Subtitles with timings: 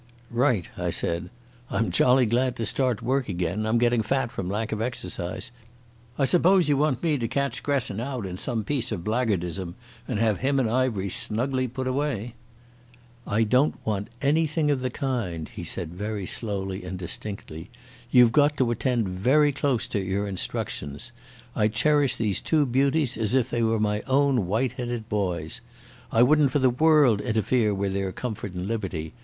[0.31, 1.29] "Right," I said.
[1.69, 3.67] "I'm jolly glad I'm to start work again.
[3.67, 5.51] I'm getting fat from lack of exercise.
[6.17, 9.75] I suppose you want me to catch Gresson out in some piece of blackguardism
[10.07, 12.33] and have him and Ivery snugly put away."
[13.27, 17.69] "I don't want anything of the kind," he said very slowly and distinctly.
[18.09, 21.11] "You've got to attend very close to your instructions,
[21.55, 25.61] I cherish these two beauties as if they were my own white headed boys.
[26.11, 29.13] I wouldn't for the world interfere with their comfort and liberty.